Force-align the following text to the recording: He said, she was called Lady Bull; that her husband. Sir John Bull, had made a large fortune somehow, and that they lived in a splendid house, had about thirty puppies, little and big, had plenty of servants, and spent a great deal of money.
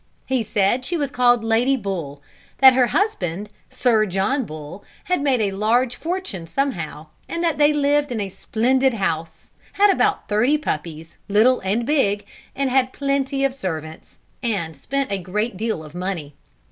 He 0.25 0.41
said, 0.41 0.83
she 0.83 0.97
was 0.97 1.11
called 1.11 1.43
Lady 1.43 1.77
Bull; 1.77 2.23
that 2.57 2.73
her 2.73 2.87
husband. 2.87 3.51
Sir 3.69 4.07
John 4.07 4.45
Bull, 4.45 4.83
had 5.03 5.21
made 5.21 5.41
a 5.41 5.51
large 5.51 5.95
fortune 5.95 6.47
somehow, 6.47 7.05
and 7.29 7.43
that 7.43 7.59
they 7.59 7.71
lived 7.71 8.11
in 8.11 8.19
a 8.19 8.27
splendid 8.29 8.95
house, 8.95 9.51
had 9.73 9.91
about 9.91 10.27
thirty 10.27 10.57
puppies, 10.57 11.17
little 11.29 11.59
and 11.59 11.85
big, 11.85 12.25
had 12.55 12.93
plenty 12.93 13.45
of 13.45 13.53
servants, 13.53 14.17
and 14.41 14.75
spent 14.75 15.11
a 15.11 15.19
great 15.19 15.55
deal 15.55 15.83
of 15.83 15.93
money. 15.93 16.33